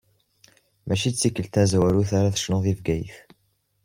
Mačči 0.87 1.09
d 1.11 1.15
tikkelt 1.15 1.51
tamezwarut 1.53 2.11
ara 2.19 2.33
tecnuḍ 2.35 2.61
di 2.65 2.73
Bgayet? 2.79 3.15